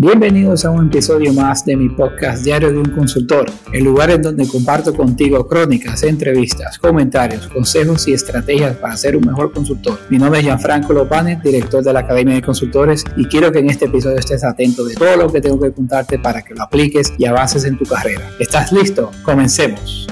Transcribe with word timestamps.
Bienvenidos 0.00 0.64
a 0.64 0.70
un 0.70 0.86
episodio 0.86 1.32
más 1.32 1.64
de 1.64 1.74
mi 1.74 1.88
podcast 1.88 2.44
Diario 2.44 2.70
de 2.70 2.78
un 2.78 2.90
Consultor, 2.90 3.50
el 3.72 3.82
lugar 3.82 4.12
en 4.12 4.22
donde 4.22 4.46
comparto 4.46 4.94
contigo 4.94 5.48
crónicas, 5.48 6.04
entrevistas, 6.04 6.78
comentarios, 6.78 7.48
consejos 7.48 8.06
y 8.06 8.12
estrategias 8.12 8.76
para 8.76 8.96
ser 8.96 9.16
un 9.16 9.26
mejor 9.26 9.52
consultor. 9.52 9.98
Mi 10.08 10.16
nombre 10.18 10.38
es 10.38 10.46
Gianfranco 10.46 10.92
Lopane, 10.92 11.40
director 11.42 11.82
de 11.82 11.92
la 11.92 11.98
Academia 11.98 12.36
de 12.36 12.42
Consultores, 12.42 13.04
y 13.16 13.24
quiero 13.24 13.50
que 13.50 13.58
en 13.58 13.70
este 13.70 13.86
episodio 13.86 14.18
estés 14.18 14.44
atento 14.44 14.84
de 14.84 14.94
todo 14.94 15.16
lo 15.16 15.32
que 15.32 15.40
tengo 15.40 15.58
que 15.58 15.72
contarte 15.72 16.20
para 16.20 16.42
que 16.42 16.54
lo 16.54 16.62
apliques 16.62 17.12
y 17.18 17.24
avances 17.24 17.64
en 17.64 17.76
tu 17.76 17.84
carrera. 17.84 18.22
¿Estás 18.38 18.70
listo? 18.70 19.10
Comencemos. 19.24 20.06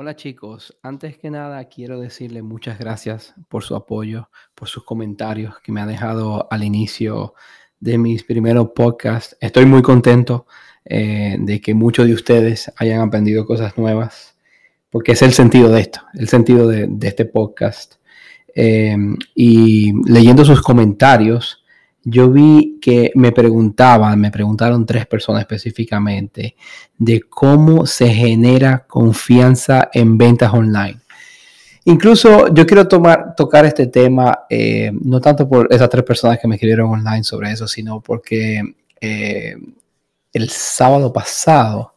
Hola 0.00 0.14
chicos, 0.14 0.78
antes 0.80 1.18
que 1.18 1.28
nada 1.28 1.64
quiero 1.64 1.98
decirle 1.98 2.40
muchas 2.40 2.78
gracias 2.78 3.34
por 3.48 3.64
su 3.64 3.74
apoyo, 3.74 4.30
por 4.54 4.68
sus 4.68 4.84
comentarios 4.84 5.58
que 5.58 5.72
me 5.72 5.80
ha 5.80 5.86
dejado 5.86 6.46
al 6.52 6.62
inicio 6.62 7.34
de 7.80 7.98
mis 7.98 8.22
primeros 8.22 8.68
podcasts. 8.76 9.36
Estoy 9.40 9.66
muy 9.66 9.82
contento 9.82 10.46
eh, 10.84 11.36
de 11.40 11.60
que 11.60 11.74
muchos 11.74 12.06
de 12.06 12.14
ustedes 12.14 12.72
hayan 12.76 13.00
aprendido 13.00 13.44
cosas 13.44 13.76
nuevas, 13.76 14.36
porque 14.88 15.10
es 15.10 15.22
el 15.22 15.32
sentido 15.32 15.68
de 15.68 15.80
esto, 15.80 16.02
el 16.14 16.28
sentido 16.28 16.68
de, 16.68 16.88
este 17.02 17.24
podcast. 17.24 17.96
Eh, 18.54 18.96
y 19.34 19.94
leyendo 20.08 20.44
sus 20.44 20.62
comentarios, 20.62 21.64
yo 22.04 22.30
vi 22.30 22.67
que 22.80 23.12
me 23.14 23.32
preguntaban, 23.32 24.20
me 24.20 24.30
preguntaron 24.30 24.86
tres 24.86 25.06
personas 25.06 25.42
específicamente, 25.42 26.56
de 26.96 27.20
cómo 27.22 27.86
se 27.86 28.08
genera 28.08 28.86
confianza 28.86 29.90
en 29.92 30.18
ventas 30.18 30.52
online. 30.52 30.98
Incluso 31.84 32.52
yo 32.52 32.66
quiero 32.66 32.86
tocar 32.86 33.64
este 33.64 33.86
tema, 33.86 34.40
eh, 34.50 34.90
no 34.92 35.20
tanto 35.20 35.48
por 35.48 35.72
esas 35.72 35.88
tres 35.88 36.04
personas 36.04 36.38
que 36.38 36.46
me 36.46 36.56
escribieron 36.56 36.90
online 36.90 37.24
sobre 37.24 37.50
eso, 37.50 37.66
sino 37.66 38.00
porque 38.00 38.60
eh, 39.00 39.56
el 40.32 40.50
sábado 40.50 41.12
pasado 41.12 41.94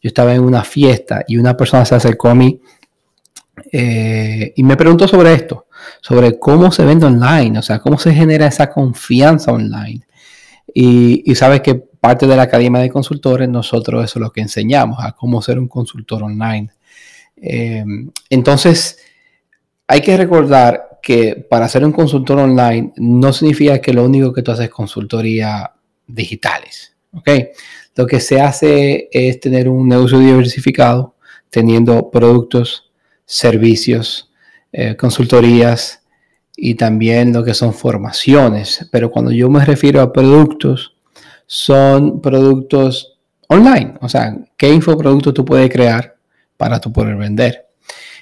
yo 0.00 0.08
estaba 0.08 0.34
en 0.34 0.42
una 0.42 0.62
fiesta 0.62 1.24
y 1.26 1.36
una 1.36 1.56
persona 1.56 1.84
se 1.84 1.94
acercó 1.94 2.28
a 2.28 2.34
mí 2.34 2.60
eh, 3.70 4.52
y 4.56 4.62
me 4.62 4.76
preguntó 4.76 5.06
sobre 5.06 5.34
esto, 5.34 5.66
sobre 6.00 6.38
cómo 6.38 6.70
se 6.70 6.84
vende 6.84 7.06
online, 7.06 7.58
o 7.58 7.62
sea, 7.62 7.78
cómo 7.78 7.98
se 7.98 8.12
genera 8.12 8.46
esa 8.46 8.70
confianza 8.70 9.52
online. 9.52 10.02
Y, 10.74 11.34
sabes 11.34 11.60
que 11.60 11.74
parte 11.74 12.26
de 12.26 12.36
la 12.36 12.42
Academia 12.42 12.80
de 12.80 12.90
Consultores, 12.90 13.48
nosotros 13.48 14.04
eso 14.04 14.18
es 14.18 14.22
lo 14.22 14.30
que 14.30 14.40
enseñamos, 14.40 14.98
a 15.00 15.12
cómo 15.12 15.42
ser 15.42 15.58
un 15.58 15.68
consultor 15.68 16.22
online. 16.22 16.70
entonces, 18.30 18.98
hay 19.86 20.00
que 20.00 20.16
recordar 20.16 21.00
que 21.02 21.34
para 21.50 21.68
ser 21.68 21.84
un 21.84 21.92
consultor 21.92 22.38
online 22.38 22.92
no 22.96 23.32
significa 23.32 23.80
que 23.80 23.92
lo 23.92 24.04
único 24.04 24.32
que 24.32 24.42
tú 24.42 24.52
haces 24.52 24.66
es 24.66 24.70
consultoría 24.70 25.72
digitales. 26.06 26.94
Lo 27.94 28.06
que 28.06 28.20
se 28.20 28.40
hace 28.40 29.08
es 29.12 29.40
tener 29.40 29.68
un 29.68 29.88
negocio 29.88 30.18
diversificado, 30.18 31.16
teniendo 31.50 32.10
productos, 32.10 32.90
servicios, 33.26 34.30
eh, 34.72 34.96
consultorías 34.96 36.01
y 36.56 36.74
también 36.74 37.32
lo 37.32 37.44
que 37.44 37.54
son 37.54 37.72
formaciones. 37.74 38.88
Pero 38.90 39.10
cuando 39.10 39.30
yo 39.30 39.48
me 39.48 39.64
refiero 39.64 40.00
a 40.00 40.12
productos, 40.12 40.94
son 41.46 42.20
productos 42.20 43.18
online. 43.48 43.94
O 44.00 44.08
sea, 44.08 44.36
¿qué 44.56 44.72
infoproducto 44.72 45.32
tú 45.32 45.44
puedes 45.44 45.70
crear 45.70 46.16
para 46.56 46.80
tú 46.80 46.92
poder 46.92 47.16
vender? 47.16 47.66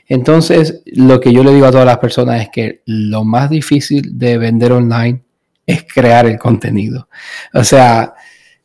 Entonces, 0.08 0.83
lo 0.86 1.20
que 1.20 1.33
yo 1.33 1.45
le 1.45 1.55
digo 1.55 1.67
a 1.67 1.70
todas 1.70 1.86
las 1.86 1.98
personas 1.98 2.42
es 2.42 2.48
que 2.48 2.83
lo 2.86 3.25
más 3.25 3.48
difícil 3.48 4.19
de 4.19 4.39
vender 4.39 4.73
online 4.73 5.23
es 5.64 5.84
crear 5.84 6.27
el 6.27 6.39
contenido. 6.39 7.08
O 7.55 7.62
sea, 7.62 8.14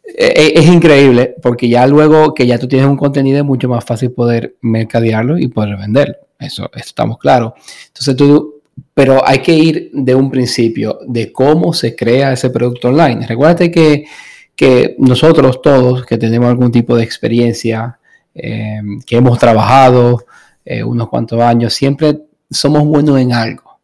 e, 0.04 0.26
e, 0.26 0.60
es, 0.60 0.68
increíble 0.68 1.36
porque 1.42 1.70
ya 1.70 1.86
luego 1.86 2.34
que 2.34 2.48
ya 2.48 2.58
tú 2.58 2.68
tienes 2.68 2.88
un 2.88 2.98
contenido 2.98 3.38
es 3.38 3.46
mucho 3.46 3.70
más 3.70 3.86
fácil 3.86 4.12
poder 4.12 4.56
mercadearlo 4.62 5.38
y 5.38 5.48
poder 5.48 5.78
venderlo. 5.78 6.16
Eso, 6.40 6.70
estamos 6.74 7.18
claros. 7.20 7.54
Entonces 7.88 8.16
tú, 8.16 8.55
pero 8.94 9.28
hay 9.28 9.40
que 9.40 9.54
ir 9.54 9.90
de 9.94 10.16
un 10.16 10.32
principio 10.32 11.00
de 11.08 11.32
cómo 11.32 11.74
se 11.74 11.96
crea 11.96 12.34
ese 12.34 12.50
producto 12.50 12.90
online. 12.90 13.28
Recuerda 13.28 13.70
que, 13.70 14.06
que 14.56 14.96
nosotros 15.00 15.62
todos 15.62 16.06
que 16.06 16.18
tenemos 16.18 16.50
algún 16.50 16.72
tipo 16.72 16.96
de 16.96 17.04
experiencia, 17.04 18.00
eh, 18.34 18.82
que 19.06 19.18
hemos 19.18 19.38
trabajado, 19.38 20.26
eh, 20.64 20.84
unos 20.84 21.10
cuantos 21.10 21.42
años, 21.42 21.74
siempre 21.74 22.22
somos 22.50 22.86
buenos 22.86 23.20
en 23.20 23.34
algo. 23.34 23.80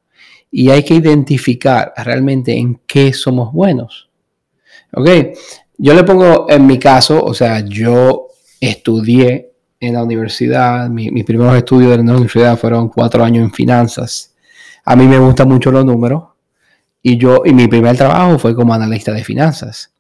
Y 0.50 0.70
hay 0.70 0.84
que 0.84 0.96
identificar 0.96 1.94
realmente 1.98 2.54
en 2.54 2.82
qué 2.86 3.14
somos 3.14 3.54
buenos. 3.54 4.10
¿Ok? 4.94 5.10
Yo 5.78 5.94
le 5.94 6.04
pongo 6.04 6.48
en 6.50 6.68
mi 6.68 6.78
caso, 6.78 7.24
o 7.24 7.34
sea, 7.34 7.62
yo 7.62 8.28
estudié 8.60 9.52
en 9.80 9.94
la 9.94 10.04
universidad, 10.04 10.90
mis 10.90 11.24
primeros 11.24 11.56
estudios 11.56 11.98
en 11.98 12.06
la 12.06 12.14
universidad 12.14 12.58
fueron 12.58 12.90
cuatro 12.90 13.24
años 13.24 13.44
en 13.44 13.52
finanzas. 13.52 14.31
A 14.86 14.96
mí 14.96 15.06
me 15.06 15.20
gustan 15.20 15.48
mucho 15.48 15.72
los 15.72 15.86
números 15.86 16.24
y 17.04 17.18
yo, 17.18 17.42
y 17.46 17.54
mi 17.54 17.68
primer 17.68 17.98
trabajo 17.98 18.38
fue 18.40 18.56
como 18.56 18.74
analista 18.74 19.12
de 19.12 19.24
finanzas. 19.24 19.94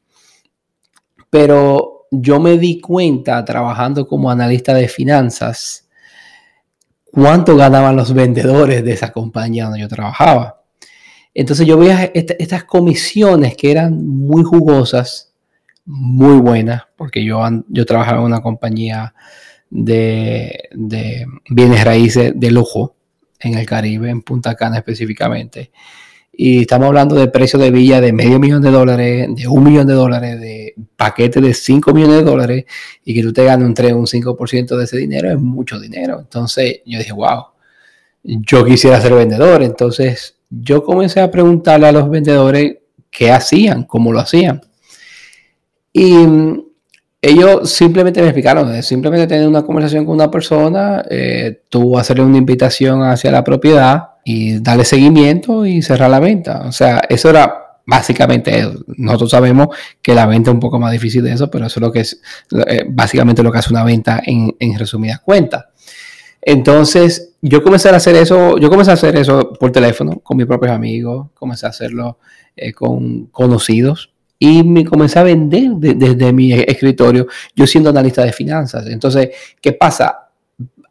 Pero 1.29 2.07
yo 2.11 2.39
me 2.39 2.57
di 2.57 2.79
cuenta 2.79 3.43
trabajando 3.45 4.07
como 4.07 4.29
analista 4.29 4.73
de 4.73 4.87
finanzas 4.87 5.87
cuánto 7.11 7.55
ganaban 7.55 7.95
los 7.95 8.13
vendedores 8.13 8.83
de 8.83 8.93
esa 8.93 9.11
compañía 9.11 9.65
donde 9.65 9.81
yo 9.81 9.87
trabajaba. 9.87 10.61
Entonces 11.33 11.65
yo 11.65 11.77
veía 11.77 12.11
estas 12.13 12.65
comisiones 12.65 13.55
que 13.55 13.71
eran 13.71 14.05
muy 14.05 14.43
jugosas, 14.43 15.33
muy 15.85 16.39
buenas, 16.39 16.83
porque 16.97 17.23
yo, 17.23 17.41
yo 17.69 17.85
trabajaba 17.85 18.19
en 18.19 18.25
una 18.25 18.41
compañía 18.41 19.13
de, 19.69 20.69
de 20.73 21.25
bienes 21.49 21.83
raíces 21.85 22.33
de 22.35 22.51
lujo 22.51 22.95
en 23.41 23.55
el 23.55 23.65
Caribe, 23.65 24.09
en 24.09 24.21
Punta 24.21 24.55
Cana 24.55 24.77
específicamente. 24.77 25.71
Y 26.33 26.61
estamos 26.61 26.87
hablando 26.87 27.15
de 27.15 27.27
precio 27.27 27.59
de 27.59 27.71
villa 27.71 27.99
de 27.99 28.13
medio 28.13 28.39
millón 28.39 28.61
de 28.61 28.71
dólares, 28.71 29.27
de 29.35 29.47
un 29.47 29.63
millón 29.63 29.85
de 29.85 29.93
dólares, 29.93 30.39
de 30.39 30.75
paquete 30.95 31.41
de 31.41 31.53
5 31.53 31.93
millones 31.93 32.17
de 32.17 32.23
dólares 32.23 32.65
y 33.03 33.13
que 33.13 33.21
tú 33.21 33.33
te 33.33 33.43
ganes 33.43 33.67
un 33.67 33.73
3 33.73 33.93
o 33.93 33.97
un 33.97 34.07
5% 34.07 34.77
de 34.77 34.83
ese 34.83 34.97
dinero 34.97 35.29
es 35.29 35.39
mucho 35.39 35.79
dinero. 35.79 36.19
Entonces 36.19 36.81
yo 36.85 36.99
dije, 36.99 37.11
wow, 37.11 37.47
yo 38.23 38.63
quisiera 38.63 39.01
ser 39.01 39.13
vendedor. 39.13 39.61
Entonces 39.61 40.37
yo 40.49 40.83
comencé 40.83 41.19
a 41.19 41.29
preguntarle 41.29 41.87
a 41.87 41.91
los 41.91 42.09
vendedores 42.09 42.77
qué 43.09 43.31
hacían, 43.31 43.83
cómo 43.83 44.13
lo 44.13 44.19
hacían. 44.19 44.61
Y 45.91 46.13
ellos 47.21 47.69
simplemente 47.69 48.19
me 48.19 48.27
explicaron, 48.27 48.81
simplemente 48.81 49.27
tener 49.27 49.47
una 49.47 49.61
conversación 49.61 50.05
con 50.05 50.15
una 50.15 50.31
persona, 50.31 51.05
eh, 51.07 51.61
tú 51.69 51.97
hacerle 51.97 52.23
una 52.23 52.39
invitación 52.39 53.03
hacia 53.03 53.31
la 53.31 53.43
propiedad 53.43 54.09
y 54.25 54.59
darle 54.59 54.85
seguimiento 54.85 55.65
y 55.65 55.83
cerrar 55.83 56.09
la 56.09 56.19
venta. 56.19 56.63
O 56.65 56.71
sea, 56.71 57.01
eso 57.09 57.29
era 57.29 57.57
básicamente 57.85 58.67
Nosotros 58.97 59.31
sabemos 59.31 59.67
que 60.01 60.15
la 60.15 60.25
venta 60.25 60.49
es 60.49 60.53
un 60.53 60.59
poco 60.59 60.79
más 60.79 60.91
difícil 60.91 61.23
de 61.23 61.33
eso, 61.33 61.51
pero 61.51 61.67
eso 61.67 61.79
es 61.79 61.81
lo 61.81 61.91
que 61.91 61.99
es 61.99 62.21
eh, 62.67 62.85
básicamente 62.89 63.43
lo 63.43 63.51
que 63.51 63.59
hace 63.59 63.73
una 63.73 63.83
venta 63.83 64.21
en, 64.25 64.55
resumidas 64.79 65.19
cuentas. 65.19 65.65
Entonces, 66.41 67.33
yo 67.41 67.61
comencé 67.61 67.89
a 67.89 67.95
hacer 67.95 68.15
eso, 68.15 68.57
yo 68.57 68.69
comencé 68.69 68.91
a 68.91 68.95
hacer 68.95 69.15
eso 69.15 69.53
por 69.59 69.71
teléfono 69.71 70.19
con 70.21 70.37
mis 70.37 70.47
propios 70.47 70.71
amigos, 70.71 71.27
comencé 71.35 71.67
a 71.67 71.69
hacerlo 71.69 72.17
eh, 72.55 72.73
con 72.73 73.27
conocidos 73.27 74.10
y 74.43 74.63
me 74.63 74.83
comencé 74.83 75.19
a 75.19 75.23
vender 75.23 75.73
desde 75.75 76.33
mi 76.33 76.51
escritorio, 76.51 77.27
yo 77.55 77.67
siendo 77.67 77.91
analista 77.91 78.23
de 78.25 78.33
finanzas. 78.33 78.87
Entonces, 78.87 79.29
¿qué 79.61 79.73
pasa? 79.73 80.29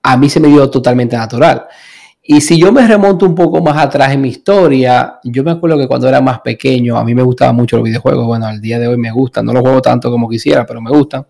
A 0.05 0.17
mí 0.17 0.31
se 0.31 0.39
me 0.39 0.47
dio 0.47 0.71
totalmente 0.71 1.17
natural. 1.17 1.67
Y 2.23 2.41
si 2.43 2.61
yo 2.61 2.71
me 2.71 2.87
remonto 2.87 3.27
un 3.27 3.35
poco 3.35 3.61
más 3.61 3.77
atrás 3.77 4.13
en 4.13 4.21
mi 4.21 4.29
historia, 4.29 5.19
yo 5.25 5.43
me 5.43 5.51
acuerdo 5.51 5.77
que 5.79 5.89
cuando 5.89 6.07
era 6.07 6.21
más 6.21 6.39
pequeño, 6.43 6.97
a 6.97 7.03
mí 7.03 7.13
me 7.13 7.23
gustaban 7.23 7.57
mucho 7.57 7.75
los 7.75 7.85
videojuegos. 7.85 8.25
Bueno, 8.25 8.47
al 8.47 8.61
día 8.61 8.79
de 8.79 8.87
hoy 8.87 8.97
me 8.97 9.11
gustan, 9.11 9.45
no 9.47 9.53
los 9.53 9.63
juego 9.63 9.83
tanto 9.83 10.13
como 10.13 10.29
quisiera, 10.29 10.65
pero 10.65 10.81
me 10.81 10.91
gustan. 10.91 11.27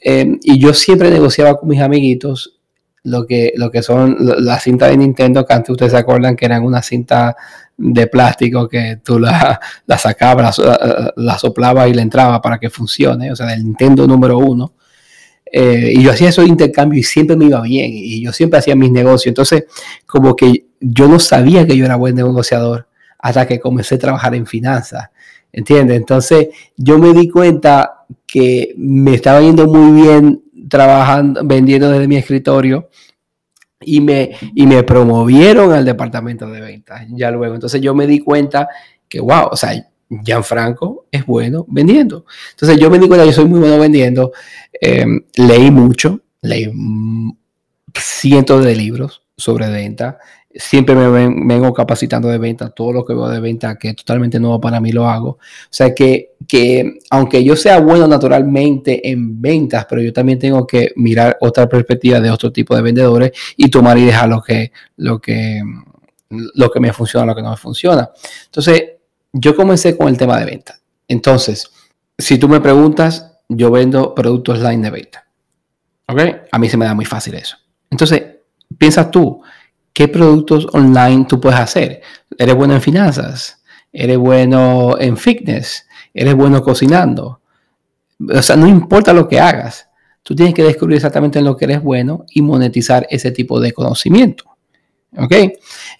Eh, 0.00 0.38
y 0.42 0.60
yo 0.60 0.72
siempre 0.72 1.10
negociaba 1.10 1.58
con 1.58 1.68
mis 1.68 1.80
amiguitos 1.80 2.60
lo 3.04 3.26
que, 3.26 3.52
lo 3.56 3.70
que 3.70 3.82
son 3.82 4.16
las 4.20 4.62
cintas 4.62 4.90
de 4.90 4.96
Nintendo, 4.96 5.44
que 5.44 5.54
antes 5.54 5.70
ustedes 5.70 5.92
se 5.92 5.98
acuerdan 5.98 6.36
que 6.36 6.44
eran 6.44 6.62
una 6.64 6.82
cinta 6.82 7.36
de 7.76 8.06
plástico 8.06 8.68
que 8.68 9.00
tú 9.02 9.18
la, 9.18 9.60
la 9.86 9.98
sacabas, 9.98 10.58
la, 10.58 11.12
la 11.16 11.38
soplabas 11.38 11.88
y 11.88 11.94
le 11.94 12.02
entraba 12.02 12.40
para 12.40 12.58
que 12.58 12.70
funcione, 12.70 13.32
o 13.32 13.36
sea, 13.36 13.46
del 13.46 13.64
Nintendo 13.64 14.06
número 14.06 14.38
uno. 14.38 14.74
Eh, 15.54 15.92
y 15.96 16.02
yo 16.02 16.10
hacía 16.12 16.30
esos 16.30 16.46
intercambios 16.46 17.00
y 17.00 17.08
siempre 17.10 17.36
me 17.36 17.44
iba 17.44 17.60
bien 17.60 17.90
y 17.92 18.22
yo 18.22 18.32
siempre 18.32 18.58
hacía 18.58 18.74
mis 18.74 18.90
negocios. 18.90 19.32
Entonces, 19.32 19.64
como 20.06 20.34
que 20.34 20.66
yo 20.80 21.08
no 21.08 21.18
sabía 21.18 21.66
que 21.66 21.76
yo 21.76 21.84
era 21.84 21.96
buen 21.96 22.14
negociador 22.14 22.88
hasta 23.18 23.46
que 23.46 23.60
comencé 23.60 23.96
a 23.96 23.98
trabajar 23.98 24.34
en 24.34 24.46
finanzas. 24.46 25.10
¿Entiendes? 25.52 25.98
Entonces, 25.98 26.48
yo 26.76 26.98
me 26.98 27.12
di 27.12 27.28
cuenta 27.28 28.06
que 28.26 28.74
me 28.78 29.14
estaba 29.14 29.42
yendo 29.42 29.66
muy 29.66 30.02
bien 30.02 30.42
trabajando, 30.68 31.42
vendiendo 31.44 31.90
desde 31.90 32.08
mi 32.08 32.16
escritorio 32.16 32.88
y 33.80 34.00
me, 34.00 34.32
y 34.54 34.66
me 34.66 34.82
promovieron 34.82 35.72
al 35.72 35.84
departamento 35.84 36.48
de 36.48 36.60
ventas 36.60 37.06
ya 37.10 37.30
luego. 37.30 37.54
Entonces, 37.54 37.80
yo 37.80 37.94
me 37.94 38.06
di 38.06 38.20
cuenta 38.20 38.68
que, 39.08 39.20
wow, 39.20 39.48
o 39.50 39.56
sea, 39.56 39.72
Gianfranco 40.24 41.06
es 41.10 41.24
bueno 41.24 41.64
vendiendo. 41.68 42.26
Entonces 42.50 42.78
yo 42.78 42.90
me 42.90 42.98
di 42.98 43.08
cuenta, 43.08 43.24
yo 43.24 43.32
soy 43.32 43.46
muy 43.46 43.60
bueno 43.60 43.78
vendiendo. 43.78 44.32
Em, 44.80 45.24
leí 45.36 45.70
mucho, 45.70 46.20
leí 46.42 46.70
cientos 47.94 48.64
de 48.64 48.74
libros 48.74 49.22
sobre 49.36 49.68
venta. 49.70 50.18
Siempre 50.54 50.94
me 50.94 51.08
vengo 51.28 51.72
capacitando 51.72 52.28
de 52.28 52.38
venta. 52.38 52.70
Todo 52.70 52.92
lo 52.92 53.04
que 53.04 53.14
veo 53.14 53.28
de 53.28 53.40
venta 53.40 53.78
que 53.78 53.90
es 53.90 53.96
totalmente 53.96 54.38
nuevo 54.38 54.60
para 54.60 54.80
mí 54.80 54.92
lo 54.92 55.08
hago. 55.08 55.30
O 55.30 55.38
sea 55.70 55.94
que, 55.94 56.34
que 56.46 56.98
aunque 57.10 57.42
yo 57.42 57.56
sea 57.56 57.80
bueno 57.80 58.06
naturalmente 58.06 59.10
en 59.10 59.40
ventas, 59.40 59.86
pero 59.88 60.02
yo 60.02 60.12
también 60.12 60.38
tengo 60.38 60.66
que 60.66 60.92
mirar 60.96 61.38
otra 61.40 61.68
perspectiva 61.68 62.20
de 62.20 62.30
otro 62.30 62.52
tipo 62.52 62.76
de 62.76 62.82
vendedores 62.82 63.32
y 63.56 63.70
tomar 63.70 63.96
y 63.98 64.04
dejar 64.04 64.28
lo 64.28 64.42
que, 64.42 64.72
lo 64.96 65.20
que, 65.20 65.62
lo 66.30 66.70
que 66.70 66.80
me 66.80 66.92
funciona, 66.92 67.26
lo 67.26 67.34
que 67.34 67.42
no 67.42 67.50
me 67.50 67.56
funciona. 67.56 68.10
Entonces, 68.46 68.82
yo 69.32 69.56
comencé 69.56 69.96
con 69.96 70.08
el 70.08 70.18
tema 70.18 70.38
de 70.38 70.44
venta. 70.44 70.78
Entonces, 71.08 71.70
si 72.18 72.38
tú 72.38 72.48
me 72.48 72.60
preguntas, 72.60 73.38
yo 73.48 73.70
vendo 73.70 74.14
productos 74.14 74.60
line 74.60 74.82
de 74.82 74.90
venta. 74.90 75.26
¿Ok? 76.08 76.20
A 76.50 76.58
mí 76.58 76.68
se 76.68 76.76
me 76.76 76.84
da 76.84 76.94
muy 76.94 77.04
fácil 77.04 77.34
eso. 77.34 77.56
Entonces, 77.90 78.22
piensas 78.78 79.10
tú, 79.10 79.42
¿qué 79.92 80.08
productos 80.08 80.66
online 80.72 81.26
tú 81.28 81.40
puedes 81.40 81.58
hacer? 81.58 82.02
¿Eres 82.38 82.54
bueno 82.54 82.74
en 82.74 82.80
finanzas? 82.80 83.62
¿Eres 83.92 84.18
bueno 84.18 84.96
en 84.98 85.16
fitness? 85.16 85.86
¿Eres 86.14 86.34
bueno 86.34 86.62
cocinando? 86.62 87.40
O 88.32 88.42
sea, 88.42 88.56
no 88.56 88.66
importa 88.66 89.12
lo 89.12 89.28
que 89.28 89.40
hagas. 89.40 89.88
Tú 90.22 90.36
tienes 90.36 90.54
que 90.54 90.62
descubrir 90.62 90.96
exactamente 90.96 91.38
en 91.38 91.44
lo 91.44 91.56
que 91.56 91.64
eres 91.64 91.82
bueno 91.82 92.24
y 92.30 92.42
monetizar 92.42 93.06
ese 93.10 93.32
tipo 93.32 93.60
de 93.60 93.72
conocimiento. 93.72 94.44
¿Ok? 95.16 95.34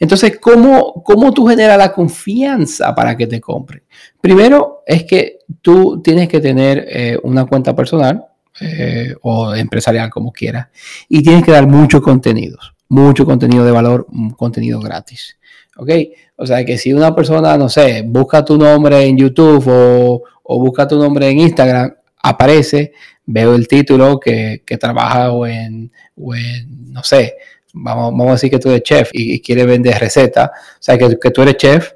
Entonces, 0.01 0.39
¿cómo, 0.41 1.03
¿cómo 1.05 1.33
tú 1.33 1.47
generas 1.47 1.77
la 1.77 1.93
confianza 1.93 2.95
para 2.95 3.17
que 3.17 3.27
te 3.27 3.41
compre? 3.41 3.83
Primero 4.21 4.83
es 4.87 5.05
que 5.05 5.41
tú 5.61 6.01
tienes 6.03 6.29
que 6.29 6.41
tener 6.41 6.87
eh, 6.89 7.19
una 7.23 7.45
cuenta 7.45 7.77
personal 7.77 8.25
eh, 8.61 9.15
o 9.23 9.55
empresarial, 9.55 10.09
como 10.09 10.33
quieras, 10.33 10.69
y 11.09 11.23
tienes 11.23 11.45
que 11.45 11.53
dar 11.53 11.67
muchos 11.67 12.01
contenidos, 12.01 12.75
mucho 12.93 13.25
contenido 13.25 13.65
de 13.65 13.71
valor, 13.71 14.07
contenido 14.37 14.79
gratis. 14.79 15.39
¿Ok? 15.77 15.91
O 16.37 16.47
sea, 16.47 16.63
que 16.63 16.77
si 16.77 16.93
una 16.93 17.15
persona, 17.15 17.57
no 17.57 17.71
sé, 17.71 18.03
busca 18.07 18.45
tu 18.45 18.59
nombre 18.59 19.03
en 19.07 19.17
YouTube 19.17 19.65
o, 19.67 20.23
o 20.43 20.59
busca 20.59 20.87
tu 20.87 20.99
nombre 20.99 21.31
en 21.31 21.39
Instagram, 21.39 21.95
aparece, 22.23 22.93
veo 23.25 23.55
el 23.55 23.67
título 23.67 24.21
que, 24.21 24.63
que 24.67 24.77
trabaja 24.77 25.33
o 25.33 25.47
en, 25.47 25.91
o 26.17 26.35
en, 26.35 26.93
no 26.93 27.03
sé, 27.03 27.37
vamos, 27.73 28.29
a 28.29 28.33
decir 28.33 28.51
que 28.51 28.59
tú 28.59 28.69
eres 28.69 28.83
chef 28.83 29.09
y, 29.15 29.41
quiere 29.41 29.65
vender 29.65 29.99
receta, 29.99 30.53
o 30.55 30.77
sea, 30.79 30.99
que, 30.99 31.19
que, 31.19 31.31
tú 31.31 31.41
eres 31.41 31.57
chef 31.57 31.93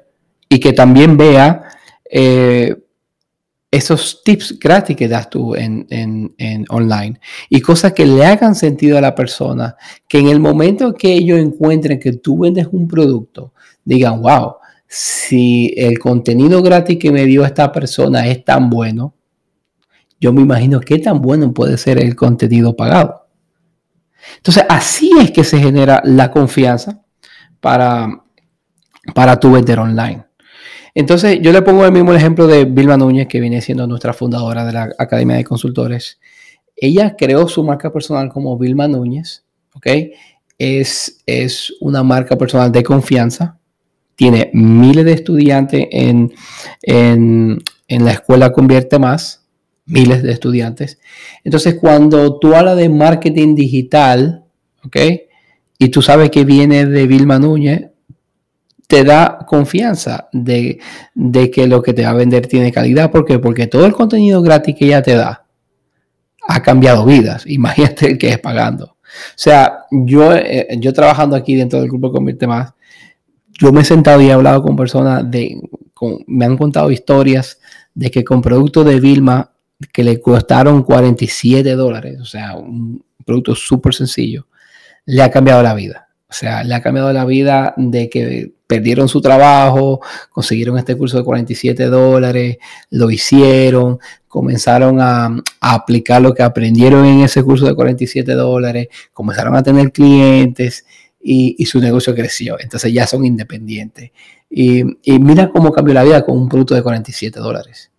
y 0.49 0.59
que 0.59 0.73
también 0.73 1.15
vea 1.15 1.61
eh, 2.09 2.75
esos 3.77 4.23
tips 4.23 4.57
gratis 4.59 4.95
que 4.95 5.07
das 5.07 5.29
tú 5.29 5.55
en, 5.55 5.85
en, 5.89 6.65
online 6.69 7.19
y 7.49 7.61
cosas 7.61 7.93
que 7.93 8.05
le 8.05 8.25
hagan 8.25 8.55
sentido 8.55 8.97
a 8.97 9.01
la 9.01 9.15
persona, 9.15 9.75
que 10.07 10.19
en 10.19 10.27
el 10.27 10.39
momento 10.39 10.93
que 10.93 11.13
ellos 11.13 11.39
encuentren 11.39 11.99
que 11.99 12.13
tú 12.13 12.39
vendes 12.39 12.67
un 12.71 12.87
producto, 12.87 13.53
digan, 13.83 14.21
wow, 14.21 14.55
si 14.87 15.73
el 15.77 15.99
contenido 15.99 16.61
gratis 16.61 16.97
que 16.97 17.11
me 17.11 17.25
dio 17.25 17.45
esta 17.45 17.71
persona 17.71 18.27
es 18.27 18.43
tan 18.43 18.69
bueno, 18.69 19.13
yo 20.19 20.33
me 20.33 20.41
imagino 20.41 20.79
qué 20.79 20.97
tan 20.99 21.21
bueno 21.21 21.53
puede 21.53 21.77
ser 21.77 22.01
el 22.01 22.15
contenido 22.15 22.75
pagado. 22.75 23.27
Entonces, 24.37 24.65
así 24.67 25.11
es 25.21 25.31
que 25.31 25.43
se 25.43 25.59
genera 25.59 26.01
la 26.03 26.31
confianza 26.31 27.01
para, 27.59 28.23
para 29.13 29.39
tu 29.39 29.51
vender 29.51 29.79
online. 29.79 30.26
Entonces, 30.99 31.37
yo 31.43 31.51
le 31.51 31.61
pongo 31.61 31.85
el 31.85 31.91
mismo 31.91 32.11
ejemplo 32.11 32.47
de 32.47 32.65
Vilma 32.65 32.97
Núñez, 32.97 33.27
que 33.27 33.39
viene 33.39 33.61
siendo 33.61 33.85
nuestra 33.85 34.13
fundadora 34.13 34.65
de 34.65 34.73
la 34.73 34.89
Academia 34.97 35.35
de 35.35 35.43
Consultores. 35.43 36.19
Ella 36.75 37.15
creó 37.15 37.47
su 37.47 37.63
marca 37.63 37.93
personal 37.93 38.29
como 38.29 38.57
Vilma 38.57 38.87
Núñez, 38.87 39.45
¿ok? 39.75 39.85
Es, 40.57 41.21
es 41.27 41.71
una 41.81 42.01
marca 42.01 42.35
personal 42.35 42.71
de 42.71 42.81
confianza. 42.81 43.59
Tiene 44.15 44.49
miles 44.55 45.05
de 45.05 45.11
estudiantes 45.13 45.87
en, 45.91 46.33
en, 46.81 47.59
en 47.87 48.03
la 48.03 48.13
escuela 48.13 48.51
Convierte 48.51 48.97
Más 48.97 49.47
miles 49.85 50.23
de 50.23 50.31
estudiantes. 50.31 50.99
Entonces, 51.43 51.75
cuando 51.75 52.39
tú 52.39 52.55
hablas 52.55 52.75
de 52.75 52.89
marketing 52.89 53.53
digital, 53.53 54.45
¿ok? 54.83 54.97
Y 55.77 55.89
tú 55.89 56.01
sabes 56.01 56.31
que 56.31 56.43
viene 56.43 56.87
de 56.87 57.05
Vilma 57.05 57.37
Núñez, 57.37 57.91
te 58.87 59.03
da 59.03 59.39
confianza 59.45 60.29
de, 60.31 60.79
que 61.53 61.67
lo 61.67 61.81
que 61.83 61.93
te 61.93 62.03
va 62.03 62.09
a 62.09 62.13
vender 62.13 62.47
tiene 62.47 62.71
calidad. 62.71 63.11
¿Por 63.11 63.25
qué? 63.25 63.37
Porque 63.37 63.67
todo 63.67 63.85
el 63.85 63.93
contenido 63.93 64.41
gratis 64.41 64.75
que 64.75 64.85
ella 64.85 65.01
te 65.01 65.15
da 65.15 65.45
ha 66.47 66.61
cambiado 66.61 67.05
vidas. 67.05 67.43
Imagínate 67.47 68.11
el 68.11 68.17
que 68.17 68.29
es 68.29 68.39
pagando. 68.39 68.85
O 68.85 69.35
sea, 69.35 69.85
yo, 69.91 70.33
eh, 70.33 70.67
yo 70.79 70.93
trabajando 70.93 71.35
aquí 71.35 71.55
dentro 71.55 71.79
del 71.79 71.89
grupo 71.89 72.11
Convierte 72.11 72.47
Más, 72.47 72.73
yo 73.59 73.71
me 73.71 73.81
he 73.81 73.85
sentado 73.85 74.21
y 74.21 74.27
he 74.27 74.31
hablado 74.31 74.61
con 74.61 74.75
personas 74.75 75.29
de, 75.29 75.59
me 76.27 76.45
han 76.45 76.57
contado 76.57 76.91
historias 76.91 77.59
de 77.93 78.11
que 78.11 78.23
con 78.23 78.41
productos 78.41 78.85
de 78.85 78.99
Vilma 78.99 79.51
que 79.91 80.03
le 80.03 80.19
costaron 80.21 80.83
47 80.83 81.75
dólares, 81.75 82.19
o 82.21 82.25
sea, 82.25 82.55
un 82.55 83.03
producto 83.25 83.55
súper 83.55 83.93
sencillo, 83.93 84.47
le 85.05 85.21
ha 85.21 85.31
cambiado 85.31 85.63
la 85.63 85.73
vida. 85.73 86.06
O 86.29 86.33
sea, 86.33 86.63
le 86.63 86.75
ha 86.75 86.81
cambiado 86.81 87.13
la 87.13 87.23
vida 87.23 87.73
de 87.77 88.09
que 88.09 88.51
perdieron 88.67 89.07
su 89.07 89.21
trabajo, 89.21 90.01
consiguieron 90.29 90.77
este 90.77 90.95
curso 90.97 91.17
de 91.17 91.23
47 91.23 91.85
dólares, 91.85 92.57
lo 92.89 93.09
hicieron, 93.09 93.99
comenzaron 94.27 94.99
a, 94.99 95.33
aplicar 95.61 96.21
lo 96.21 96.33
que 96.33 96.43
aprendieron 96.43 97.05
en 97.05 97.21
ese 97.21 97.43
curso 97.43 97.65
de 97.65 97.75
47 97.75 98.33
dólares, 98.33 98.87
comenzaron 99.13 99.55
a 99.55 99.63
tener 99.63 99.91
clientes 99.91 100.85
y, 101.21 101.65
su 101.65 101.79
negocio 101.79 102.13
creció. 102.13 102.57
Entonces 102.59 102.91
ya 102.91 103.07
son 103.07 103.25
independientes. 103.25 104.11
Y, 104.49 104.83
y 105.03 105.19
mira 105.19 105.49
cómo 105.49 105.71
cambió 105.71 105.93
la 105.93 106.03
vida 106.03 106.25
con 106.25 106.37
un 106.37 106.49
producto 106.49 106.75
de 106.75 106.83
47 106.83 107.39
dólares. 107.39 107.91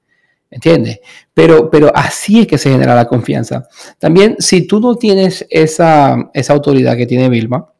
¿Entiendes? 0.50 1.00
Pero, 1.34 1.70
pero 1.70 1.92
así 1.94 2.40
es 2.40 2.46
que 2.46 2.58
se 2.58 2.70
genera 2.70 2.94
la 2.94 3.06
confianza. 3.06 3.68
También, 3.98 4.36
si 4.38 4.66
tú 4.66 4.80
no 4.80 4.96
tienes 4.96 5.46
esa, 5.50 6.30
esa 6.32 6.52
autoridad 6.54 6.96
que 6.96 7.06
tiene 7.06 7.28
Vilma, 7.28 7.70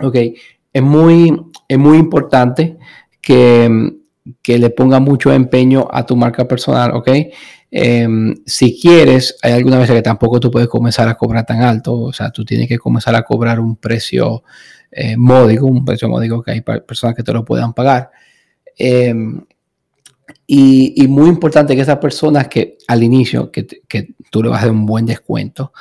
ok, 0.00 0.16
es 0.72 0.82
muy, 0.82 1.40
es 1.68 1.78
muy 1.78 1.98
importante 1.98 2.78
que, 3.20 3.92
que 4.42 4.58
le 4.58 4.70
ponga 4.70 5.00
mucho 5.00 5.32
empeño 5.32 5.88
a 5.90 6.06
tu 6.06 6.16
marca 6.16 6.46
personal, 6.46 6.92
ok. 6.94 7.08
Em, 7.72 8.34
si 8.46 8.80
quieres, 8.80 9.36
hay 9.42 9.52
alguna 9.52 9.78
vez 9.78 9.90
que 9.90 10.02
tampoco 10.02 10.40
tú 10.40 10.50
puedes 10.50 10.68
comenzar 10.68 11.08
a 11.08 11.14
cobrar 11.14 11.46
tan 11.46 11.62
alto, 11.62 11.96
o 12.00 12.12
sea, 12.12 12.30
tú 12.30 12.44
tienes 12.44 12.68
que 12.68 12.78
comenzar 12.78 13.14
a 13.14 13.22
cobrar 13.22 13.60
un 13.60 13.76
precio 13.76 14.42
eh, 14.90 15.16
módico, 15.16 15.66
un 15.66 15.84
precio 15.84 16.08
módico 16.08 16.42
que 16.42 16.50
hay 16.52 16.60
personas 16.62 17.14
que 17.14 17.22
te 17.22 17.32
lo 17.32 17.44
puedan 17.44 17.72
pagar. 17.72 18.10
Em, 18.76 19.40
y, 20.46 21.06
muy 21.08 21.28
importante 21.28 21.76
que 21.76 21.82
esas 21.82 21.98
personas 21.98 22.48
que 22.48 22.78
al 22.88 23.02
inicio, 23.02 23.50
que, 23.52 23.66
tú 24.30 24.42
le 24.42 24.48
vas 24.48 24.62
a 24.62 24.66
dar 24.66 24.74
un 24.74 24.86
buen 24.86 25.06
descuento, 25.06 25.72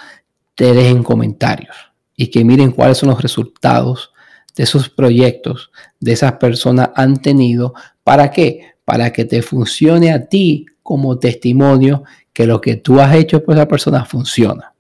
te 0.54 0.74
dejen 0.74 1.04
comentarios 1.04 1.76
y 2.22 2.28
que 2.28 2.44
miren 2.44 2.72
cuáles 2.72 2.98
son 2.98 3.08
los 3.08 3.22
resultados 3.22 4.12
de 4.54 4.64
esos 4.64 4.90
proyectos 4.90 5.72
de 6.02 6.12
esas 6.12 6.34
personas 6.34 6.90
han 6.94 7.22
tenido. 7.22 7.74
¿Para 8.04 8.30
qué? 8.30 8.74
Para 8.84 9.14
que 9.14 9.24
te 9.24 9.42
funcione 9.42 10.12
a 10.12 10.28
ti 10.28 10.66
como 10.84 11.18
testimonio 11.18 12.04
que 12.34 12.46
lo 12.46 12.60
que 12.60 12.76
tú 12.76 13.00
has 13.00 13.16
hecho 13.16 13.42
por 13.42 13.56
esa 13.56 13.70
persona 13.70 14.04
funciona. 14.04 14.74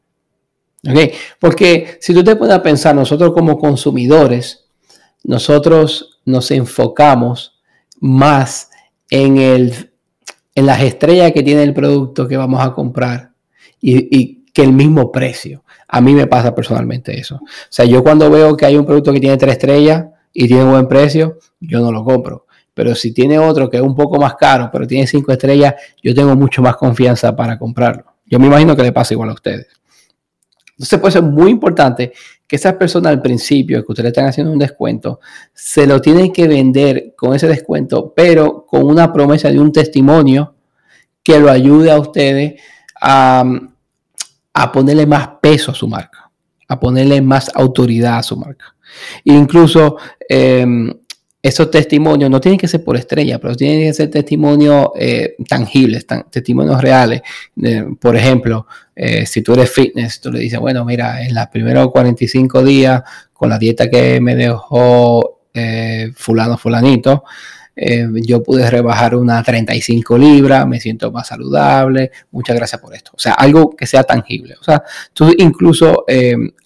Porque 1.40 1.98
si 2.02 2.14
tú 2.14 2.26
te 2.26 2.36
pones 2.36 2.56
a 2.56 2.62
pensar, 2.62 2.94
nosotros 2.94 3.32
como 3.32 3.58
consumidores, 3.58 4.66
nosotros 5.24 6.20
nos 6.26 6.52
enfocamos 6.52 7.62
más 8.02 8.70
en, 9.10 9.38
el, 9.38 9.94
en 10.56 10.66
las 10.66 10.82
estrellas 10.82 11.32
que 11.32 11.44
tiene 11.44 11.64
el 11.64 11.74
producto 11.74 12.28
que 12.28 12.36
vamos 12.36 12.62
a 12.62 12.74
comprar 12.74 13.32
y, 13.80 14.44
que 14.52 14.64
el 14.64 14.74
mismo 14.74 15.10
precio. 15.10 15.64
A 15.92 16.02
mí 16.02 16.14
me 16.14 16.28
pasa 16.28 16.54
personalmente 16.54 17.20
eso. 17.20 17.36
O 17.36 17.68
sea, 17.70 17.86
yo 17.86 18.04
cuando 18.04 18.30
veo 18.30 18.56
que 18.56 18.66
hay 18.66 18.78
un 18.78 18.86
producto 18.86 19.12
que 19.12 19.20
tiene 19.20 19.38
tres 19.38 19.54
estrellas 19.54 20.06
y 20.32 20.48
tiene 20.48 20.64
buen 20.64 20.88
precio, 20.88 21.40
yo 21.60 21.80
no 21.82 21.92
lo 21.92 22.04
compro. 22.04 22.46
Pero 22.74 22.96
si 22.96 23.12
tiene 23.12 23.40
otro 23.40 23.70
que 23.70 23.78
es 23.78 23.84
un 23.84 23.96
poco 23.96 24.20
más 24.20 24.36
caro, 24.36 24.70
pero 24.72 24.86
tiene 24.86 25.08
cinco 25.08 25.32
estrellas, 25.32 25.74
yo 26.02 26.14
tengo 26.14 26.36
mucho 26.36 26.62
más 26.62 26.76
confianza 26.78 27.36
para 27.36 27.58
comprarlo. 27.58 28.06
Yo 28.26 28.40
me 28.40 28.48
imagino 28.48 28.76
que 28.76 28.84
le 28.84 28.92
pasa 28.92 29.16
igual 29.16 29.30
a 29.32 29.34
ustedes. 29.34 29.68
Entonces, 30.74 31.00
puede 31.00 31.12
ser 31.12 31.24
muy 31.24 31.52
importante 31.52 32.14
que 32.48 32.56
esas 32.56 32.76
personas 32.76 33.12
al 33.12 33.22
principio, 33.22 33.84
que 33.84 33.92
ustedes 33.92 34.10
están 34.10 34.28
haciendo 34.28 34.54
un 34.54 34.60
descuento, 34.60 35.20
se 35.54 35.86
lo 35.86 36.00
tienen 36.00 36.32
que 36.32 36.48
vender 36.48 37.14
con 37.18 37.36
ese 37.36 37.48
descuento, 37.48 38.14
pero 38.16 38.66
con 38.66 38.86
una 38.86 39.12
promesa 39.12 39.52
de 39.52 39.60
un 39.60 39.74
testimonio 39.74 40.56
que 41.22 41.40
lo 41.40 41.52
ayude 41.52 41.92
a 41.92 42.00
ustedes 42.00 42.62
a, 43.02 43.44
ponerle 44.72 45.06
más 45.06 45.28
peso 45.42 45.72
a 45.72 45.76
su 45.76 45.88
marca, 45.88 46.30
a 46.68 46.80
ponerle 46.80 47.22
más 47.22 47.50
autoridad 47.54 48.18
a 48.18 48.24
su 48.24 48.38
marca. 48.38 48.76
incluso 49.24 49.98
em, 50.28 50.92
esos 51.42 51.72
testimonios 51.72 52.30
no 52.30 52.42
tienen 52.42 52.60
que 52.60 52.68
ser 52.68 52.84
por 52.84 52.98
estrella, 52.98 53.40
pero 53.40 53.56
tienen 53.56 53.88
que 53.88 53.94
ser 53.94 54.10
testimonios 54.10 54.90
eh, 54.96 55.36
tangibles, 55.48 56.06
testimonios 56.30 56.82
reales. 56.82 57.22
por 58.00 58.16
ejemplo, 58.16 58.68
eh, 58.94 59.26
si 59.26 59.42
tú 59.42 59.54
eres 59.54 59.72
fitness, 59.72 60.20
tú 60.20 60.32
le 60.32 60.40
dices, 60.40 60.60
bueno, 60.60 60.84
mira, 60.84 61.24
en 61.24 61.34
los 61.34 61.48
primeros 61.48 61.92
45 61.92 62.64
días, 62.64 63.04
con 63.32 63.50
la 63.50 63.58
dieta 63.58 63.90
que 63.90 64.20
me 64.20 64.36
dejó 64.36 65.40
eh, 65.54 66.12
fulano, 66.14 66.58
fulanito, 66.58 67.24
yo 68.24 68.44
pude 68.44 68.70
rebajar 68.70 69.16
una 69.16 69.42
35 69.42 70.18
libras, 70.18 70.68
me 70.68 70.80
siento 70.80 71.12
más 71.12 71.28
saludable, 71.28 72.12
muchas 72.32 72.56
gracias 72.56 72.82
por 72.82 72.94
esto. 72.94 73.12
O 73.14 73.20
sea, 73.20 73.34
algo 73.34 73.76
que 73.76 73.88
sea 73.88 74.04
tangible. 74.04 74.56
O 74.60 74.64
sea, 74.64 74.84
tú 75.14 75.34
incluso 75.38 76.06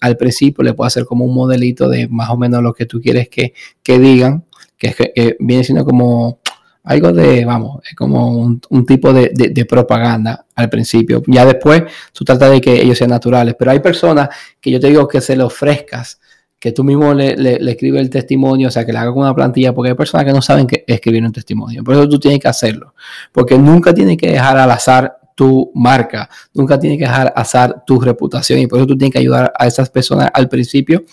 al 0.00 0.16
principio 0.16 0.64
le 0.64 0.74
puedes 0.74 0.92
hacer 0.92 1.06
como 1.06 1.24
un 1.24 1.34
modelito 1.34 1.88
de 1.88 2.08
más 2.08 2.30
o 2.30 2.36
menos 2.36 2.62
lo 2.62 2.72
que 2.72 2.86
tú 2.86 3.00
quieres 3.00 3.28
que, 3.28 3.54
que 3.82 3.98
digan 3.98 4.44
que, 4.92 5.36
viene 5.38 5.64
siendo 5.64 5.84
como 5.84 6.40
algo 6.84 7.12
de, 7.12 7.44
vamos, 7.44 7.80
es 7.88 7.94
como 7.94 8.30
un, 8.36 8.86
tipo 8.86 9.12
de, 9.12 9.66
propaganda 9.68 10.44
al 10.54 10.68
principio. 10.68 11.22
Ya 11.26 11.46
después 11.46 11.84
tú 12.12 12.24
tratas 12.24 12.50
de 12.50 12.60
que 12.60 12.82
ellos 12.82 12.98
sean 12.98 13.10
naturales, 13.10 13.54
pero 13.58 13.70
hay 13.70 13.80
personas 13.80 14.28
que 14.60 14.70
yo 14.70 14.78
te 14.78 14.88
digo 14.88 15.08
que 15.08 15.20
se 15.20 15.36
le 15.36 15.44
ofrezcas, 15.44 16.20
que 16.64 16.72
tú 16.72 16.82
mismo 16.82 17.12
le, 17.12 17.36
le, 17.36 17.70
escribes 17.72 18.00
el 18.00 18.08
testimonio, 18.08 18.68
o 18.68 18.70
sea, 18.70 18.86
que 18.86 18.92
le 18.94 18.96
hagas 18.96 19.14
una 19.14 19.34
plantilla, 19.34 19.74
porque 19.74 19.90
hay 19.90 19.94
personas 19.94 20.24
que 20.24 20.32
no 20.32 20.40
saben 20.40 20.66
que 20.66 20.82
escribir 20.86 21.22
un 21.22 21.30
testimonio. 21.30 21.84
Por 21.84 21.92
eso 21.92 22.08
tú 22.08 22.18
tienes 22.18 22.40
que 22.40 22.48
hacerlo, 22.48 22.94
porque 23.32 23.58
nunca 23.58 23.92
tienes 23.92 24.16
que 24.16 24.30
dejar 24.30 24.56
al 24.56 24.70
azar 24.70 25.18
tu 25.34 25.70
marca, 25.74 26.26
nunca 26.54 26.78
tienes 26.78 26.98
que 26.98 27.04
dejar 27.04 27.26
al 27.26 27.32
azar 27.36 27.84
tu 27.86 28.00
reputación 28.00 28.60
y 28.60 28.66
por 28.66 28.78
eso 28.78 28.86
tú 28.86 28.96
tienes 28.96 29.12
que 29.12 29.18
ayudar 29.18 29.52
a 29.58 29.66
esas 29.66 29.90
personas 29.90 30.30
al 30.32 30.48
principio 30.48 31.04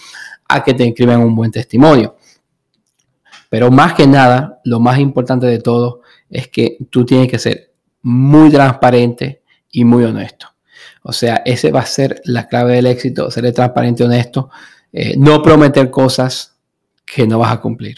a 0.48 0.63
que 0.63 0.74
te 0.74 0.88
escriban 0.88 1.20
un 1.20 1.36
buen 1.36 1.51
testimonio. 1.51 2.15
Pero 3.50 3.70
más 3.70 3.93
que 3.93 4.08
nada, 4.08 4.62
lo 4.63 4.79
más 4.79 5.00
importante 5.00 5.48
de 5.48 5.60
todo 5.60 6.00
es 6.29 6.48
que 6.48 6.77
tú 6.89 7.05
tienes 7.05 7.27
que 7.27 7.39
ser 7.39 7.74
muy 8.03 8.50
transparente 8.51 9.41
y 9.70 9.84
muy 9.84 10.05
honesto. 10.05 10.48
O 11.03 11.12
sea, 11.12 11.41
ese 11.43 11.74
va 11.74 11.81
a 11.81 11.86
ser 11.86 12.22
la 12.24 12.48
clave 12.48 12.75
del 12.75 12.86
éxito, 12.86 13.29
ser 13.29 13.51
transparente 13.51 14.03
y 14.03 14.05
honesto, 14.05 14.50
eh, 14.93 15.15
no 15.17 15.41
prometer 15.41 15.89
cosas 15.89 16.57
que 17.05 17.27
no 17.27 17.39
vas 17.39 17.51
a 17.51 17.62
cumplir. 17.62 17.98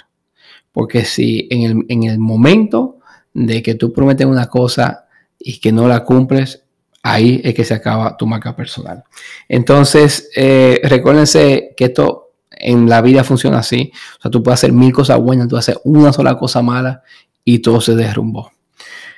Porque 0.71 1.05
si 1.05 1.47
en 1.51 1.61
el, 1.61 1.85
en 1.89 2.03
el 2.03 2.19
momento 2.19 2.99
de 3.33 3.61
que 3.61 3.75
tú 3.75 3.93
prometes 3.93 4.25
una 4.25 4.47
cosa 4.47 5.05
y 5.39 5.59
que 5.59 5.71
no 5.71 5.87
la 5.87 6.03
cumples, 6.03 6.63
ahí 7.03 7.41
es 7.43 7.53
que 7.53 7.65
se 7.65 7.73
acaba 7.73 8.17
tu 8.17 8.25
marca 8.25 8.55
personal. 8.55 9.03
Entonces, 9.47 10.29
eh, 10.35 10.79
recuérdense 10.83 11.73
que 11.75 11.85
esto 11.85 12.31
en 12.49 12.87
la 12.87 13.01
vida 13.01 13.23
funciona 13.23 13.59
así. 13.59 13.91
O 14.19 14.21
sea, 14.21 14.31
tú 14.31 14.41
puedes 14.41 14.59
hacer 14.59 14.71
mil 14.71 14.93
cosas 14.93 15.19
buenas, 15.19 15.47
tú 15.47 15.57
hacer 15.57 15.79
una 15.83 16.13
sola 16.13 16.37
cosa 16.37 16.61
mala 16.61 17.03
y 17.43 17.59
todo 17.59 17.81
se 17.81 17.95
derrumbó. 17.95 18.51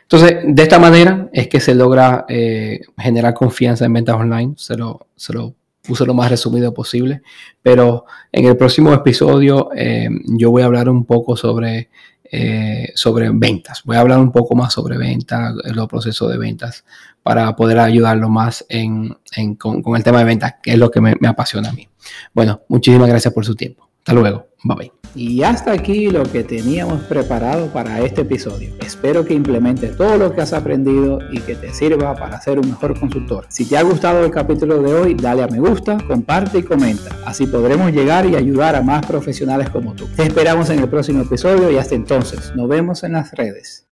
Entonces, 0.01 0.38
de 0.46 0.63
esta 0.63 0.79
manera 0.79 1.29
es 1.34 1.48
que 1.48 1.60
se 1.60 1.74
logra 1.74 2.25
eh, 2.27 2.82
generar 2.98 3.34
confianza 3.34 3.86
en 3.86 3.94
ventas 3.94 4.15
online. 4.15 4.53
Se 4.58 4.75
lo, 4.75 5.08
se 5.15 5.34
lo, 5.34 5.55
puse 5.86 6.06
lo 6.06 6.13
más 6.13 6.30
resumido 6.30 6.74
posible. 6.74 7.22
Pero 7.62 8.06
en 8.32 8.46
el 8.46 8.58
próximo 8.58 8.94
episodio 8.94 9.70
eh, 9.75 10.10
yo 10.25 10.51
voy 10.51 10.62
a 10.62 10.65
hablar 10.65 10.89
un 10.89 11.06
poco 11.06 11.36
sobre, 11.36 11.89
eh, 12.24 12.89
sobre 12.96 13.30
ventas. 13.32 13.82
Voy 13.86 13.98
a 13.98 14.01
hablar 14.01 14.20
un 14.20 14.32
poco 14.32 14.56
más 14.56 14.74
sobre 14.74 14.98
ventas, 14.98 15.54
los 15.74 15.88
procesos 15.88 16.32
de 16.32 16.38
ventas, 16.38 16.86
para 17.24 17.56
poder 17.56 17.80
ayudarlo 17.80 18.30
más 18.30 18.65
en, 18.70 19.15
con, 19.58 19.84
el 19.96 20.04
tema 20.04 20.20
de 20.20 20.25
ventas, 20.25 20.56
que 20.62 20.72
es 20.72 20.77
lo 20.77 20.92
que 20.92 21.01
me 21.01 21.27
apasiona 21.27 21.70
a 21.70 21.74
mí. 21.74 21.88
Bueno, 22.34 22.62
muchísimas 22.68 23.10
gracias 23.10 23.34
por 23.34 23.46
su 23.46 23.56
tiempo. 23.56 23.85
Hasta 24.06 24.14
luego. 24.14 24.46
Bye 24.64 24.76
bye. 24.76 24.92
Y 25.16 25.42
hasta 25.42 25.72
aquí 25.72 26.12
lo 26.12 26.24
que 26.24 26.44
teníamos 26.44 27.02
preparado 27.04 27.68
para 27.74 28.02
este 28.02 28.22
episodio. 28.22 28.72
Espero 28.86 29.26
que 29.26 29.34
implementes 29.34 29.98
todo 29.98 30.16
lo 30.18 30.32
que 30.32 30.42
has 30.42 30.54
aprendido 30.54 31.20
y 31.32 31.40
que 31.40 31.56
te 31.56 31.74
sirva 31.74 32.14
para 32.14 32.40
ser 32.40 32.60
un 32.60 32.70
mejor 32.70 33.00
consultor. 33.00 33.48
Si 33.50 33.66
te 33.66 33.78
ha 33.78 33.82
gustado 33.82 34.24
el 34.24 34.30
capítulo 34.30 34.80
de 34.84 34.94
hoy, 34.94 35.14
dale 35.16 35.42
a 35.42 35.48
me 35.48 35.60
gusta, 35.60 35.98
comparte 36.06 36.60
y 36.60 36.64
comenta. 36.64 37.16
Así 37.26 37.48
podremos 37.48 37.92
llegar 37.94 38.28
y 38.28 38.36
ayudar 38.36 38.76
a 38.76 38.84
más 38.84 39.04
profesionales 39.08 39.70
como 39.72 39.96
tú. 39.96 40.06
Te 40.16 40.22
esperamos 40.22 40.70
en 40.70 40.80
el 40.80 40.90
próximo 40.90 41.24
episodio 41.24 41.72
y 41.72 41.78
hasta 41.78 41.96
entonces, 41.96 42.54
nos 42.56 42.70
vemos 42.70 43.04
en 43.04 43.14
las 43.14 43.32
redes. 43.32 43.84